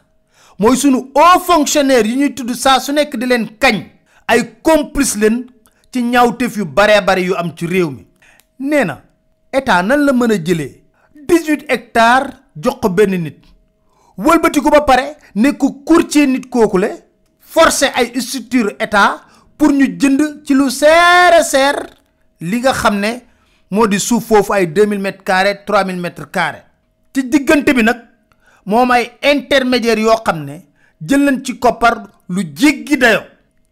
mooy 0.59 0.75
sunu 0.77 0.99
haut 1.15 1.41
fonctionnaire 1.47 2.07
yi 2.07 2.15
ñuy 2.17 2.33
tudd 2.35 2.53
saa 2.63 2.79
su 2.79 2.91
nekk 2.93 3.13
di 3.19 3.25
leen 3.25 3.45
kañ 3.61 3.77
ay 4.27 4.41
complice 4.61 5.15
leen 5.21 5.37
ci 5.91 6.01
ñaawteef 6.03 6.57
yu 6.57 6.65
baree 6.65 7.01
bari 7.01 7.23
yu 7.29 7.35
am 7.35 7.51
ci 7.57 7.65
réew 7.67 7.89
mi 7.89 8.05
nee 8.59 8.83
na 8.83 9.01
état 9.51 9.81
nan 9.83 9.99
la 10.05 10.11
mën 10.13 10.31
a 10.31 10.37
jëlee 10.45 10.83
dix-huit 11.27 11.63
hectares 11.71 12.33
jox 12.63 12.75
ko 12.81 12.89
benn 12.89 13.13
nit 13.23 13.39
wëlbati 14.17 14.61
ko 14.61 14.69
ba 14.69 14.81
pare 14.81 15.05
nekku 15.35 15.73
courtier 15.87 16.27
nit 16.27 16.45
kooku 16.49 16.77
le 16.77 16.89
force 17.41 17.85
ay 17.95 18.13
structure 18.21 18.69
état 18.79 19.21
pour 19.57 19.71
ñu 19.73 19.85
jënd 19.99 20.21
ci 20.45 20.53
lu 20.53 20.69
seere 20.69 21.41
seer 21.51 21.75
li 22.39 22.57
nga 22.61 22.73
xam 22.73 22.99
ne 22.99 23.11
moo 23.71 23.87
di 23.87 23.99
suuf 23.99 24.25
foofu 24.27 24.53
ay 24.53 24.67
deux 24.67 24.85
mille 24.85 25.01
mètres 25.01 25.23
carrés 25.23 25.59
trois 25.65 25.83
mille 25.83 25.99
mètres 26.01 26.29
carrés 26.31 26.65
ci 27.15 27.23
diggante 27.23 27.71
bi 27.75 27.81
nag 27.83 28.12
moom 28.65 28.91
ay 28.91 29.17
intermédiaire 29.21 29.99
yoo 30.01 30.15
xam 30.25 30.43
ne 30.43 30.65
jël 31.01 31.21
nañ 31.23 31.43
ci 31.43 31.57
koppar 31.59 32.03
lu 32.29 32.43
jéggi 32.55 32.97
dayo 32.97 33.21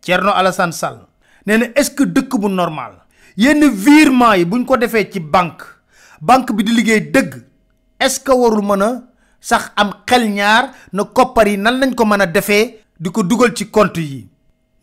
Thierno 0.02 0.32
Alassane 0.32 0.72
Sall 0.74 1.06
nee 1.46 1.58
na 1.58 1.66
est-ce 1.76 1.92
que 1.92 2.04
dëkk 2.04 2.40
bu 2.40 2.48
normal 2.50 2.94
yenn 3.38 3.68
virement 3.70 4.34
yi 4.36 4.46
buñ 4.46 4.66
ko 4.66 4.78
defee 4.78 5.10
ci 5.12 5.20
banque 5.20 5.64
banque 6.22 6.52
bi 6.54 6.64
di 6.64 6.72
liggéey 6.72 7.02
dëgg 7.12 7.42
est-ce 8.00 8.20
que 8.20 8.32
warul 8.32 8.66
mën 8.66 8.82
a 8.82 9.02
sax 9.40 9.72
am 9.76 9.94
xel 10.06 10.28
ñaar 10.30 10.72
na 10.94 11.04
koppar 11.06 11.48
yi 11.48 11.58
nan 11.58 11.80
lañ 11.80 11.96
ko 11.96 12.06
mën 12.06 12.22
a 12.22 12.26
defee 12.26 12.80
di 13.00 13.10
ko 13.12 13.24
dugal 13.24 13.56
ci 13.56 13.70
compte 13.70 13.98
yi 14.00 14.28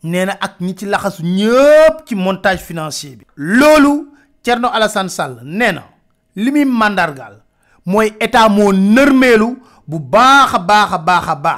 nee 0.03 0.25
na 0.25 0.37
ak 0.41 0.59
ñi 0.59 0.75
ci 0.75 0.85
laxasu 0.85 1.23
ñëpp 1.23 2.05
ci 2.07 2.15
montage 2.15 2.59
financier 2.61 3.15
bi 3.17 3.25
loolu 3.35 4.07
Thierno 4.41 4.69
Alassane 4.73 5.09
Sall 5.09 5.39
nee 5.43 5.71
na 5.71 5.83
li 6.35 6.51
muy 6.51 6.65
màndargaal 6.65 7.41
mooy 7.85 8.11
état 8.19 8.49
moo 8.49 8.71
nërmeelu 8.73 9.55
bu 9.91 9.99
baax 10.11 10.53
a 10.55 11.57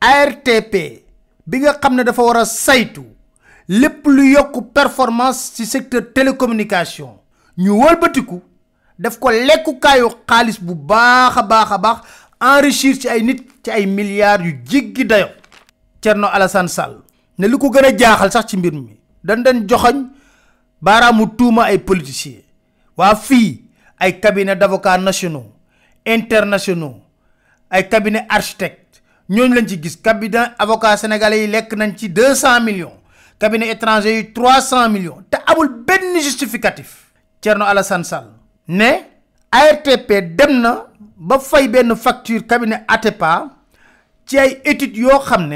ARTP 0.00 0.74
bi 1.46 1.56
nga 1.60 1.72
xamne 1.82 2.02
dafa 2.04 2.22
wara 2.22 2.44
saytu 2.46 3.04
lu 3.68 3.88
performance 4.74 5.52
ci 5.54 5.64
secteur 5.66 6.02
télécommunication 6.12 7.12
ñu 7.58 7.70
wëlbatiku 7.80 8.42
daf 8.98 9.18
ko 9.20 9.28
xaliss 10.26 10.60
bu 10.60 10.74
baax 10.74 11.34
enrichir 12.40 12.94
ci 13.00 13.08
ay 13.08 13.22
nit 13.22 13.40
ci 13.62 13.70
ay 13.70 13.86
milliards 13.86 14.44
yu 14.44 14.52
jiggi 14.64 15.04
dayo 15.04 15.28
Alassane 16.32 16.68
Sall 16.68 16.96
ne 17.38 17.46
lu 17.46 17.58
ko 17.58 17.70
gëna 17.70 17.92
jaaxal 17.96 18.32
sax 18.32 18.46
ci 18.50 18.56
mbir 18.56 18.72
mi 18.72 18.98
dañ 19.22 19.64
baramu 20.82 21.26
tuuma 21.38 21.64
ay 21.66 21.78
politiciens 21.78 22.42
ay 24.00 24.20
cabinet 24.20 24.56
d'avocats 24.56 24.98
nationaux 24.98 25.52
internationaux 26.06 26.96
ay 27.70 27.84
cabinet 27.88 28.26
architecte 28.28 28.98
ñooñ 29.30 29.54
lañ 29.54 29.66
ci 29.68 29.78
gis 29.82 29.96
cabinet 29.96 30.52
avocat 30.58 30.98
sénégalais 30.98 31.40
yi 31.46 31.46
lekk 31.46 31.72
nañ 31.78 31.94
ci 31.96 32.08
200 32.10 32.60
millions 32.60 32.98
cabinet 33.38 33.70
étranger 33.70 34.10
yi 34.14 34.32
300 34.34 34.88
millions 34.90 35.22
te 35.30 35.38
amul 35.46 35.68
benn 35.86 36.18
justificatif 36.20 37.06
Thierno 37.40 37.64
Alassane 37.64 38.02
Sall 38.04 38.28
ne 38.68 39.06
ARTP 39.52 40.12
dem 40.36 40.60
na 40.60 40.86
ba 41.00 41.38
fay 41.38 41.68
benn 41.68 41.94
facture 41.96 42.42
cabinet 42.46 42.82
Atepa 42.88 43.48
ci 44.26 44.38
ay 44.38 44.60
études 44.64 44.96
yoo 44.98 45.20
xam 45.22 45.48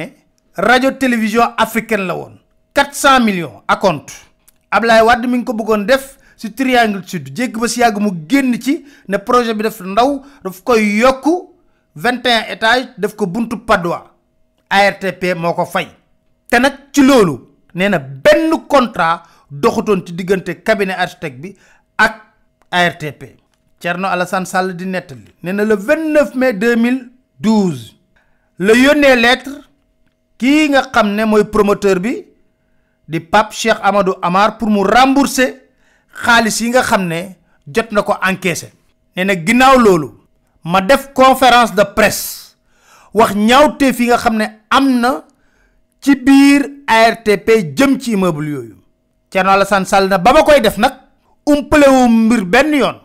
radio 0.57 0.91
télévision 0.93 1.43
africaine 1.59 2.07
la 2.07 3.21
millions 3.21 3.63
à 3.67 3.77
compte 3.77 4.13
Ablaye 4.71 5.03
Wade 5.03 5.27
mi 5.27 5.39
ngi 5.39 5.45
ko 5.45 5.53
bëggoon 5.53 5.87
def 5.87 6.17
ci 6.37 6.53
triangle 6.53 7.03
sud 7.07 7.29
jékki 7.35 7.61
ba 7.61 7.69
si 7.69 7.81
yàgg 7.81 7.99
mu 8.01 8.11
génn 8.29 8.55
ci 8.61 8.85
ne 9.09 9.19
projet 9.19 9.55
bi 9.55 9.63
def 9.63 9.81
ndaw 9.81 10.23
daf 10.43 10.63
koy 10.65 10.83
yokku 10.99 11.54
21 11.97 12.51
étages 12.51 12.89
def 12.99 13.15
ko 13.17 13.27
buntu 13.27 13.57
Padois 13.67 14.01
ARTP 14.69 15.35
moko 15.39 15.65
fay 15.65 15.87
té 16.51 16.59
nak 16.59 16.91
ci 16.93 17.03
lolu 17.03 17.39
néna 17.75 17.99
na 17.99 17.99
benn 17.99 18.51
contrat 18.69 19.23
doxutoon 19.51 20.03
ci 20.07 20.13
le 20.13 20.53
cabinet 20.63 20.95
architecte 20.99 21.41
bi 21.41 21.57
ak 21.97 22.15
ARTP 22.71 23.37
Cherno 23.81 24.09
Alassane 24.09 24.47
Sall 24.47 24.73
di 24.75 24.85
nettali 24.87 25.35
le 25.43 25.75
29 25.77 26.35
mai 26.35 26.55
2012 26.57 27.93
Le 28.59 28.73
yónnee 28.75 29.17
lettre 29.17 29.65
ki 30.37 30.69
nga 30.71 30.83
xamné 30.93 31.25
moy 31.25 31.45
promoteur 31.45 32.01
bi 32.01 32.25
di 33.07 33.21
Pape 33.21 33.55
Cheikh 33.55 33.79
Amadou 33.83 34.15
Amar 34.23 34.59
pour 34.59 34.69
mu 34.69 34.83
rembourser 34.85 35.71
xaliss 36.25 36.61
yi 36.61 36.71
nga 36.71 36.83
xamné 36.83 37.37
jot 37.67 37.93
nako 37.93 38.17
encaisser 38.23 38.73
encaissé 39.17 39.53
nee 39.55 39.79
lolu 39.79 40.24
ma 40.65 40.81
def 40.81 41.13
conférence 41.13 41.75
de 41.77 41.85
presse 41.85 42.57
wax 43.13 43.35
ñaawteef 43.37 44.01
yi 44.01 44.07
nga 44.09 44.19
xam 44.19 44.37
ne 44.41 44.47
am 44.71 44.89
na 45.01 45.11
ci 46.01 46.17
biir 46.17 46.63
ARTP 46.89 47.49
jëm 47.77 48.01
ci 48.01 48.13
immeuble 48.13 48.47
yooyu 48.49 48.77
Thierno 49.31 49.51
Alassane 49.51 49.85
Sall 49.85 50.09
na 50.09 50.19
ba 50.19 50.33
ma 50.33 50.43
koy 50.43 50.61
def 50.61 50.77
nag 50.81 50.95
umpalewu 51.47 52.09
mbir 52.09 52.45
benn 52.45 52.75
yoon 52.75 52.97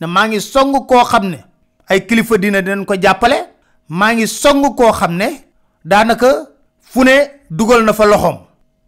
ne 0.00 0.06
maa 0.06 0.28
ngi 0.28 0.40
song 0.40 0.86
koo 0.88 1.04
xam 1.04 1.26
ne 1.28 1.44
ay 1.88 2.06
kilifa 2.06 2.38
dina 2.38 2.62
dinañ 2.62 2.84
ko 2.86 2.94
jàppale 2.96 3.48
maa 3.88 4.12
ngi 4.14 4.26
song 4.26 4.74
koo 4.74 4.92
xam 4.92 5.12
ne 5.20 5.44
daanaka 5.84 6.48
fu 6.80 7.04
ne 7.04 7.30
dugal 7.50 7.84
na 7.84 7.92
fa 7.92 8.04
loxoom 8.06 8.38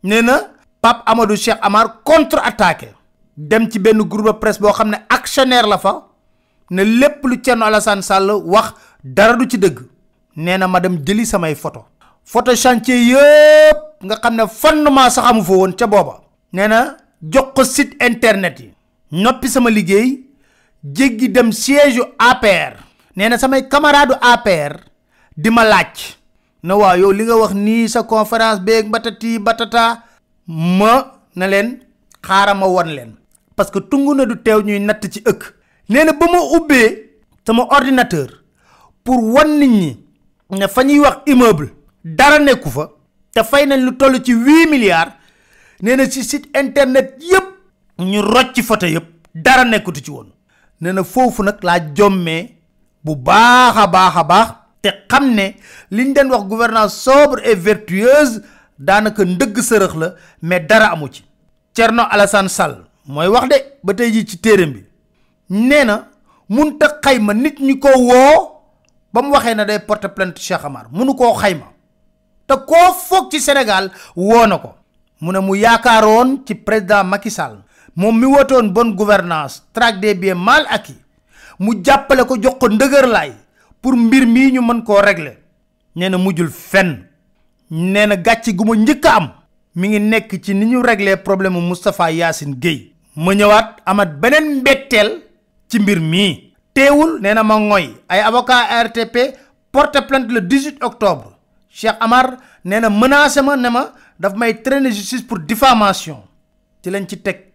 nee 0.02 0.22
na 0.22 0.50
Pape 0.80 1.02
Amadou 1.06 1.36
Cheikh 1.36 1.58
Amar 1.62 2.02
contre 2.04 2.38
attaqué 2.40 2.88
dem 3.36 3.68
ci 3.70 3.78
benn 3.78 3.98
groupe 4.08 4.32
de 4.32 4.32
presse 4.38 4.58
boo 4.60 4.72
xam 4.72 4.88
ne 4.88 4.96
actionnaire 5.10 5.66
la 5.66 5.78
fa 5.78 6.02
ne 6.70 6.84
lepp 6.84 7.24
lu 7.24 7.36
cenn 7.42 7.62
Alassane 7.62 8.02
Sall 8.02 8.30
wax 8.30 8.72
dara 9.04 9.36
du 9.36 9.46
ci 9.48 9.58
deug 9.58 9.80
neena 10.36 10.68
madam 10.68 10.96
jeli 11.06 11.26
samay 11.26 11.54
photo 11.54 11.84
photo 12.24 12.54
chantier 12.54 12.96
yeb 13.08 13.76
nga 14.04 14.16
xamne 14.16 14.42
ne 14.42 14.48
fondement 14.48 15.10
sa 15.10 15.22
xamu 15.26 15.44
fo 15.44 15.58
won 15.60 15.72
ca 15.76 15.86
boba 15.86 16.20
neena 16.52 16.96
jox 17.22 17.46
ko 17.54 17.64
site 17.64 17.96
internet 18.02 18.60
yi 18.60 18.74
nopi 19.22 19.48
sama 19.48 19.70
liggéey 19.70 20.20
jéggi 20.84 21.28
dem 21.32 21.52
siège 21.52 22.00
APR 22.18 22.76
neena 23.16 23.38
samay 23.38 23.68
camarade 23.68 24.16
APR 24.20 24.74
di 25.36 25.50
ma 25.50 25.64
laaj 25.64 26.14
na 26.62 26.74
wa 26.74 26.96
yow 26.98 27.12
li 27.12 27.24
nga 27.24 27.36
wax 27.36 27.54
ni 27.54 27.86
sa 27.88 28.02
conférence 28.02 28.58
ak 28.68 28.86
batati 28.90 29.38
batata 29.38 30.02
ma 30.48 31.12
na 31.36 31.46
leen 31.46 31.78
xaarama 32.26 32.66
won 32.66 32.86
len. 32.90 33.12
parce 33.54 33.70
que 33.70 33.78
tungu 33.78 34.14
na 34.14 34.24
du 34.26 34.34
tew 34.36 34.62
ñuy 34.66 34.80
natt 34.80 35.06
ci 35.12 35.22
euk 35.28 35.55
nee 35.88 36.04
na 36.04 36.12
ba 36.12 36.26
ma 36.26 36.40
ubbee 36.56 36.98
sama 37.46 37.66
ordinateur 37.70 38.42
pour 39.04 39.22
wan 39.34 39.58
nit 39.58 39.70
ñi 39.70 39.96
ne 40.58 40.66
fa 40.68 40.82
ñuy 40.84 40.98
wax 40.98 41.16
immeuble 41.26 41.68
dara 42.04 42.38
nekku 42.38 42.70
fa 42.70 42.88
te 43.32 43.42
fay 43.44 43.66
nañ 43.66 43.80
lu 43.86 43.92
toll 43.96 44.20
ci 44.22 44.32
huit 44.34 44.68
milliards 44.70 45.12
nee 45.82 45.96
na 45.96 46.06
ci 46.10 46.24
site 46.24 46.48
internet 46.60 47.14
yëpp 47.32 47.46
ñu 48.02 48.20
rocci 48.22 48.62
photo 48.62 48.86
yëpp 48.86 49.06
dara 49.34 49.64
nekkutu 49.64 50.00
ci 50.04 50.10
woon 50.10 50.26
nee 50.80 50.92
na 50.92 51.04
foofu 51.04 51.42
nag 51.42 51.62
laa 51.62 51.78
jommee 51.94 52.56
bu 53.04 53.16
baax 53.16 53.76
a 53.78 53.86
baax 53.86 54.16
a 54.16 54.24
baax 54.24 54.48
te 54.82 54.90
xam 55.08 55.30
ne 55.34 55.54
liñ 55.90 56.12
deen 56.14 56.30
wax 56.30 56.44
gouvernance 56.48 56.96
sobre 56.96 57.40
et 57.44 57.54
vertueuse 57.54 58.42
daanaka 58.78 59.24
ndëgg 59.24 59.62
sërëx 59.62 59.94
la 59.98 60.14
mais 60.42 60.60
dara 60.60 60.92
amu 60.92 61.06
ci 61.12 61.22
Thierno 61.74 62.02
Alassane 62.10 62.48
Sall 62.48 62.78
mooy 63.06 63.28
wax 63.28 63.48
de 63.48 63.56
ba 63.84 63.94
tey 63.94 64.10
ji 64.12 64.24
ci 64.26 64.36
téeram 64.38 64.72
bi 64.72 64.82
neena 65.50 66.08
munta 66.48 66.98
xayma 67.02 67.34
nit 67.34 67.58
ñi 67.60 67.78
ko 67.78 67.88
wo 67.88 68.14
ba 69.12 69.22
mu 69.22 69.32
na 69.54 69.64
day 69.64 69.78
porter 69.80 70.12
plainte 70.12 70.38
cheikh 70.40 70.64
amar 70.64 70.86
munu 70.90 71.14
ko 71.14 71.32
xayma 71.34 71.66
te 72.46 72.54
ko 72.66 72.92
fokk 72.92 73.30
ci 73.30 73.40
senegal 73.40 73.90
woo 74.16 74.46
na 74.46 74.58
mu 75.20 75.32
ne 75.32 75.38
mu 75.40 75.54
yaakaaroon 75.56 76.42
ci 76.46 76.54
président 76.54 77.04
Macky 77.04 77.30
Sall 77.30 77.62
moom 77.94 78.18
mi 78.20 78.26
wotoon 78.26 78.68
bonne 78.72 78.94
gouvernance 78.94 79.62
traque 79.72 80.00
des 80.00 80.14
biens 80.14 80.34
mal 80.34 80.66
acquis 80.68 80.98
mu 81.58 81.72
jàppale 81.84 82.24
ko 82.26 82.36
jox 82.36 82.54
ko 82.58 82.68
ndëgër 82.68 83.06
laay 83.06 83.32
pour 83.82 83.96
mbir 83.96 84.26
mi 84.26 84.50
ñu 84.52 84.60
mën 84.62 84.82
koo 84.82 85.00
régler 85.00 85.38
nee 85.96 86.08
na 86.08 86.18
mujjul 86.18 86.50
fenn 86.50 87.06
nee 87.70 88.06
na 88.06 88.16
gàcce 88.16 88.52
gu 88.54 88.64
ma 88.64 88.76
njëkk 88.76 89.06
am 89.06 89.30
mi 89.76 89.88
ngi 89.88 89.98
nekk 90.00 90.40
ci 90.42 90.54
ni 90.54 90.66
ñu 90.66 90.82
régler 90.82 91.22
problème 91.22 91.58
Moustapha 91.60 92.10
Yacine 92.10 92.54
Gueye 92.58 92.92
ma 93.16 93.32
ñëwaat 93.34 93.78
amat 93.86 94.20
beneen 94.20 94.60
mbetteel 94.60 95.25
ci 95.68 95.78
mbir 95.78 95.98
mi 96.00 96.52
téwul 96.74 97.18
néna 97.20 97.42
ma 97.42 97.56
ngoy 97.58 97.94
ay 98.08 98.20
avocat 98.22 98.70
R.T.P. 98.88 99.34
porte 99.70 100.00
plainte 100.06 100.30
le 100.32 100.40
18 100.40 100.82
octobre 100.84 101.28
Cheikh 101.70 101.96
Amar 102.00 102.36
néna 102.64 102.90
menacé 102.90 103.42
ma 103.42 103.56
néma 103.56 103.92
daf 104.18 104.34
may 104.34 104.62
traîner 104.62 104.90
justice 104.92 105.22
pour 105.26 105.38
diffamation 105.38 106.22
ci 106.82 106.90
lañ 106.90 107.06
ci 107.08 107.18
teg 107.22 107.46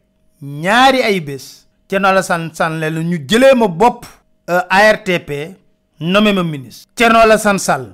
ñaari 0.41 1.01
ay 1.01 1.19
bés 1.21 1.63
Thierno 1.87 2.07
Alassane 2.07 2.51
san 2.53 2.79
la 2.79 2.89
ñu 2.89 3.17
jëlé 3.27 3.55
ma 3.55 3.67
bopp 3.67 4.05
euh, 4.49 4.61
ARTP 4.69 5.55
nommé 5.99 6.33
ma 6.33 6.43
ministre 6.43 6.87
Thierno 6.95 7.25
la 7.25 7.37
san 7.37 7.59
sal 7.59 7.93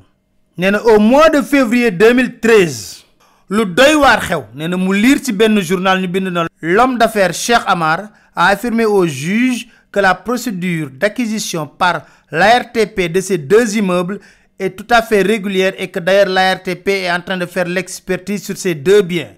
néna 0.57 0.79
au 0.83 0.99
mois 0.99 1.29
de 1.29 1.41
février 1.41 1.91
2013 1.91 3.03
lu 3.49 3.65
doy 3.65 3.93
war 4.01 4.19
xew 4.21 4.43
néna 4.55 4.77
mu 4.77 4.93
lire 4.95 5.21
ci 5.21 5.31
benn 5.31 5.59
journal 5.61 6.01
ñu 6.01 6.07
bind 6.07 6.27
na 6.29 6.47
l'homme 6.61 6.97
d'affaires 6.97 7.33
Cheikh 7.33 7.61
Amar 7.67 8.09
a 8.35 8.47
affirmé 8.49 8.85
au 8.85 9.05
juge 9.05 9.67
que 9.91 9.99
la 10.01 10.13
procédure 10.23 10.89
d'acquisition 10.91 11.67
par 11.67 12.05
l'ARTP 12.31 13.07
de 13.11 13.21
ces 13.21 13.37
deux 13.37 13.77
immeubles 13.77 14.19
est 14.59 14.75
tout 14.75 14.87
à 14.89 15.01
fait 15.01 15.21
régulière 15.21 15.73
et 15.77 15.89
que 15.89 15.99
d'ailleurs 15.99 16.27
l'ARTP 16.27 16.87
est 16.87 17.11
en 17.11 17.21
train 17.21 17.37
de 17.37 17.45
faire 17.45 17.65
l'expertise 17.67 18.43
sur 18.43 18.57
ces 18.57 18.75
deux 18.75 19.01
biens. 19.01 19.31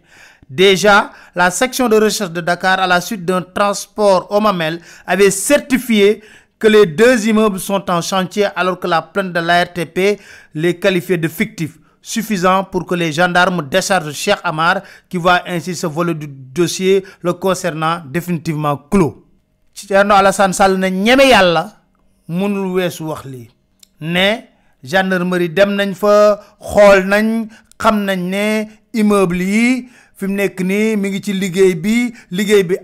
Déjà, 0.50 1.12
la 1.36 1.52
section 1.52 1.88
de 1.88 1.98
recherche 1.98 2.32
de 2.32 2.42
Dakar, 2.42 2.80
à 2.80 2.88
la 2.88 3.02
suite 3.02 3.24
d'un 3.24 3.44
transport 3.44 4.28
au 4.32 4.40
Mamel, 4.40 4.80
avait 5.06 5.30
certifié 5.30 6.24
que 6.58 6.68
les 6.68 6.88
deux 6.88 7.28
immeubles 7.28 7.60
sont 7.60 7.88
en 7.92 8.02
chantier 8.02 8.46
alors 8.56 8.80
que 8.80 8.88
la 8.88 9.02
plainte 9.02 9.32
de 9.34 9.40
l'ARTP 9.40 10.20
les 10.56 10.80
qualifiait 10.80 11.18
de 11.18 11.28
fictifs, 11.28 11.78
suffisant 12.02 12.64
pour 12.64 12.88
que 12.88 12.96
les 12.96 13.12
gendarmes 13.12 13.68
déchargent 13.70 14.14
Cheikh 14.14 14.38
Amar 14.44 14.82
qui 15.08 15.18
voit 15.18 15.44
ainsi 15.48 15.76
se 15.76 15.86
voler 15.86 16.16
du 16.16 16.28
dossier 16.28 17.06
le 17.22 17.34
concernant 17.34 18.02
définitivement 18.10 18.76
clos. 18.78 19.29
Thierno 19.88 20.16
Alassane 20.16 20.54
Sall 20.54 20.78
na 20.80 20.90
ñeme 20.90 21.26
yàlla 21.30 21.64
mënul 22.28 22.74
weesu 22.76 23.06
wax 23.08 23.24
lii 23.26 23.50
ne 24.02 24.46
gendarmerie 24.84 25.50
dem 25.50 25.72
nañ 25.76 25.94
fa 25.96 26.40
xool 26.60 27.06
nañ 27.08 27.48
xam 27.82 28.04
nañ 28.06 28.20
ne 28.30 28.68
immeuble 28.94 29.42
yi 29.44 29.90
fi 30.16 30.28
mu 30.28 30.36
nekk 30.36 30.62
nii 30.62 30.96
mi 30.98 31.10
ngi 31.10 31.22
ci 31.24 31.34
liggéey 31.34 31.76
bi 31.76 32.14
liggéey 32.32 32.64
bi 32.64 32.76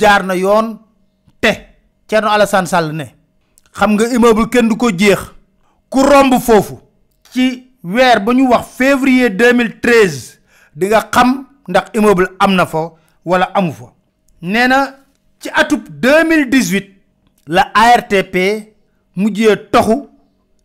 jaar 0.00 0.24
na 0.24 0.34
yoon 0.34 0.78
te 1.40 1.52
Thierno 2.08 2.28
Alassane 2.30 2.66
Sall 2.66 2.92
ne 2.92 3.04
xam 3.78 3.94
nga 3.94 4.04
immeuble 4.14 4.48
kenn 4.48 4.68
du 4.68 4.76
ko 4.76 4.90
jeex 4.90 5.20
ku 5.90 6.02
romb 6.02 6.34
foofu 6.40 6.80
ci 7.32 7.70
weer 7.82 8.20
ba 8.20 8.32
ñu 8.32 8.48
wax 8.50 8.66
février 8.78 9.28
2013 9.30 10.38
di 10.74 10.86
nga 10.86 11.08
xam 11.14 11.46
ndax 11.68 11.90
immeuble 11.94 12.28
am 12.38 12.54
na 12.54 12.66
fa 12.66 12.90
wala 13.24 13.50
amu 13.54 13.72
fa 13.72 13.92
nee 14.40 14.68
na 14.68 15.03
ci 15.44 15.50
atub 15.52 15.84
2018 16.00 17.52
la 17.52 17.68
ARTP 17.76 18.36
mujjee 19.20 19.56
toxu 19.70 20.08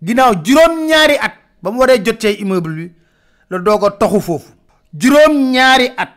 ginnaaw 0.04 0.32
juróom-ñaari 0.44 1.16
at 1.20 1.34
ba 1.62 1.72
mu 1.72 1.80
waree 1.80 2.00
jot 2.06 2.20
ci 2.22 2.38
immeuble 2.40 2.74
bi 2.76 2.88
la 3.50 3.60
doog 3.60 3.84
a 3.84 3.90
toxu 4.00 4.22
foofu 4.22 4.50
juróom-ñaari 4.98 5.92
at 5.98 6.12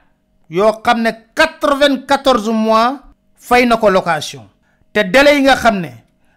yoo 0.50 0.78
xam 0.84 1.00
ne 1.02 1.10
vingt 1.10 2.06
94 2.06 2.52
mois 2.52 3.00
fay 3.34 3.66
na 3.66 3.76
ko 3.76 3.90
location 3.90 4.44
te 4.92 5.02
délai 5.04 5.34
yi 5.36 5.42
nga 5.42 5.56
xam 5.56 5.80
ne 5.80 5.90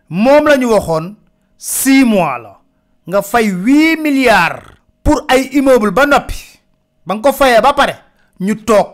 moom 0.10 0.48
la 0.48 0.58
waxoon 0.68 1.16
6 1.58 2.06
mois 2.06 2.40
la 2.42 2.58
nga 3.08 3.22
fay 3.22 3.52
8 3.52 4.02
milliards 4.02 4.66
pour 5.04 5.22
ay 5.30 5.50
immeuble 5.54 5.92
ba 5.92 6.06
noppi 6.06 6.38
ba 7.06 7.14
nga 7.14 7.22
ko 7.30 7.38
fayee 7.38 7.62
ba 7.62 7.74
pare 7.74 7.96
ñu 8.42 8.56
toog 8.56 8.88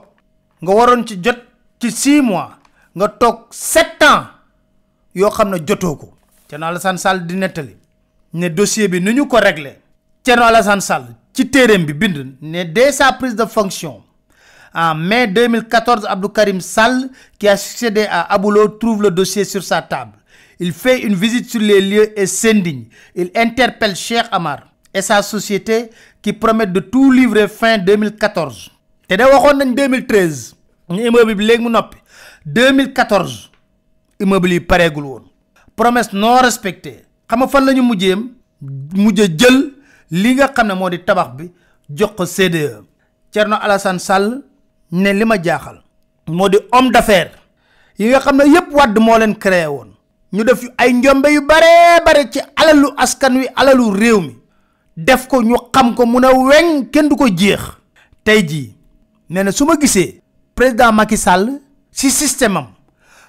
nga 0.62 0.72
waroon 0.74 1.08
ci 1.08 1.16
jot 1.24 1.40
ci 1.80 1.88
6 1.92 2.22
mois 2.22 2.61
nga 2.98 3.08
tok 3.08 3.38
7 3.56 4.04
ans 4.04 4.26
yo 5.16 5.28
xam 5.32 5.50
ne 5.52 5.60
jotoo 5.60 6.12
Alassane 6.52 6.98
Sall 7.00 7.24
di 7.26 7.36
netali 7.40 7.76
ne 8.34 8.50
dossier 8.50 8.90
bi 8.90 9.00
ko 9.30 9.38
réglé. 9.38 9.78
Thierno 10.24 10.44
Alassane 10.44 10.82
Sall 10.82 11.16
ci 11.34 11.46
téeréem 11.48 11.86
bi 11.86 11.94
bind 11.94 12.36
ne 12.42 12.64
dès 12.64 12.92
sa 12.92 13.14
prise 13.14 13.36
de 13.36 13.46
fonction 13.46 14.02
en 14.74 14.96
mai 14.96 15.28
2014 15.28 16.06
Abdou 16.06 16.28
Karim 16.30 16.60
Sall 16.60 17.10
qui 17.40 17.48
a 17.48 17.56
succédé 17.56 18.06
à 18.10 18.24
Aboulo 18.34 18.68
trouve 18.68 19.04
le 19.04 19.12
dossier 19.12 19.46
sur 19.46 19.64
sa 19.64 19.82
table 19.82 20.14
il 20.60 20.74
fait 20.74 21.00
une 21.00 21.16
visite 21.16 21.50
sur 21.50 21.62
les 21.62 21.82
lieux 21.82 22.20
et 22.20 22.26
s'indigne 22.26 22.86
il 23.16 23.32
interpelle 23.36 23.96
Cheikh 23.96 24.26
Amar 24.32 24.68
et 24.94 25.02
sa 25.02 25.22
société 25.22 25.90
qui 26.22 26.34
promet 26.34 26.68
de 26.68 26.82
tout 26.82 27.12
livrer 27.12 27.48
fin 27.48 27.78
2014. 27.78 28.70
té 29.12 29.18
da 29.20 29.26
waxoon 29.28 29.60
en 29.64 29.72
2013 29.76 30.56
ñu 30.90 31.08
immeuble 31.08 31.36
bi 31.36 31.48
nous 31.58 31.64
mu 31.66 31.70
noppi 31.72 32.01
2014 32.46 33.50
immeuble 34.20 34.54
yi 34.54 34.62
promesse 35.76 36.12
non 36.14 36.40
respectée 36.42 37.06
xam 37.30 37.42
Alasan 37.44 37.50
fan 37.52 37.66
la 37.66 37.74
ñu 37.74 37.82
mujjeem 37.84 38.30
jël 39.38 39.74
li 40.10 40.36
nga 40.36 40.48
xamné 40.54 40.98
que 40.98 41.04
tabax 41.06 41.36
bi 41.36 41.52
jox 41.90 42.12
ko 42.16 42.26
CDE 42.26 42.82
Alassane 43.36 44.00
Sall 44.00 44.44
homme 44.92 46.90
d'affaires 46.92 47.32
yi 48.00 48.10
nga 48.10 48.20
xamné 48.20 48.46
yépp 48.50 48.72
wad 48.74 48.98
mo 49.00 49.18
len 49.18 49.36
créé 49.38 49.68
won 49.68 49.94
ñu 50.34 50.44
def 50.44 50.64
ay 50.78 50.92
yu 50.94 52.32
ci 52.32 52.40
alalu 52.56 52.88
askan 52.98 53.36
wi 53.38 53.48
alalu 53.56 53.90
réew 53.92 54.20
def 54.98 55.28
ko 55.28 55.42
ñu 55.44 55.56
xam 55.72 55.94
ko 55.96 56.06
mu 56.08 56.20
a 56.26 56.34
weñ 56.34 56.90
kenn 56.92 57.08
du 57.08 57.16
ko 57.16 57.28
président 60.54 60.92
Macky 60.92 61.16
Sall 61.18 61.62
si 61.92 62.10
système 62.10 62.60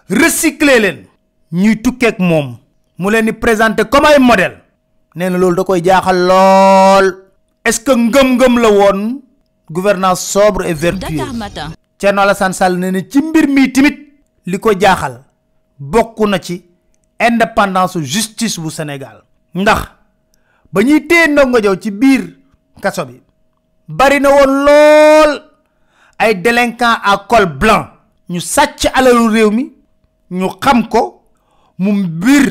recycle 0.09 0.25
recycler 0.67 0.81
les 0.81 1.07
ñuy 1.53 1.77
tukkeek 1.83 2.17
présenter 3.41 3.85
comme 3.85 4.05
un 4.07 4.19
modèle 4.21 4.63
néna 5.17 5.37
lool 5.37 5.55
da 5.57 5.65
koy 5.65 5.81
est-ce 7.65 7.79
que 7.81 7.93
ngëm-ngëm 7.93 8.59
la 8.59 9.71
gouvernance 9.71 10.25
sobre 10.25 10.65
et 10.67 10.75
vertueuse 10.75 11.23
Thierno 11.99 12.25
La 12.25 12.35
san 12.35 12.53
sal 12.53 12.77
nous 12.77 13.01
ci 13.09 13.23
mbir 13.23 13.47
indépendance 17.21 17.99
justice 18.01 18.59
bu 18.59 18.71
Sénégal 18.71 19.23
ndax 19.55 19.81
ci 26.21 26.69
à 26.81 27.25
col 27.29 27.47
blanc 27.47 27.87
ñu 28.33 28.41
sàcc 28.55 28.81
alalu 28.99 29.25
réew 29.35 29.51
mi 29.59 29.65
ñu 30.39 30.49
xam 30.65 30.79
ko 30.93 31.01
mu 31.83 31.91
mbir 32.03 32.45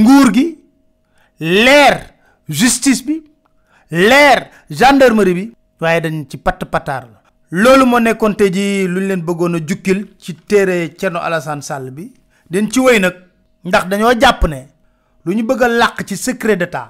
nguur 0.00 0.26
gi 0.36 0.46
leer 1.64 1.94
justice 2.58 3.02
bi 3.06 3.16
leer 4.08 4.38
gendarmerie 4.78 5.34
bi 5.38 5.44
waaye 5.80 6.00
dañ 6.04 6.16
ci 6.30 6.36
patt 6.44 6.60
pattaar 6.72 7.02
la 7.12 7.18
loolu 7.62 7.84
moo 7.90 8.00
nekkoon 8.04 8.34
te 8.40 8.44
ji 8.54 8.64
lu 8.92 8.98
ñu 9.00 9.06
leen 9.08 9.22
bëggoon 9.26 9.56
a 9.58 9.58
jukkil 9.68 10.00
ci 10.22 10.30
téere 10.48 10.76
Thierno 10.96 11.18
Alassane 11.26 11.62
Sall 11.68 11.86
bi 11.96 12.12
dañ 12.52 12.66
ci 12.72 12.78
wéy 12.86 12.98
nag 13.02 13.14
ndax 13.66 13.84
dañoo 13.90 14.14
jàpp 14.20 14.42
ne 14.52 14.60
lu 15.24 15.30
ñu 15.36 15.42
bëgg 15.48 15.62
a 15.64 15.68
làq 15.80 15.96
ci 16.08 16.14
secret 16.26 16.58
d'état 16.60 16.88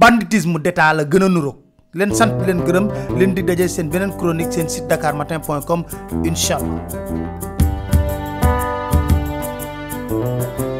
banditisme 0.00 0.58
d'état 0.64 0.92
la 0.96 1.02
gën 1.12 1.22
a 1.26 1.28
nuroog 1.28 1.58
leen 1.98 2.12
sant 2.18 2.34
leen 2.46 2.58
gërëm 2.68 2.86
leen 3.18 3.30
di 3.36 3.42
daje 3.48 3.66
seen 3.74 3.88
beneen 3.92 4.12
chronique 4.20 4.52
seen 4.56 4.68
site 4.74 4.90
dakarmatin.com 4.90 5.86
incha 6.22 6.60
allah 10.46 10.75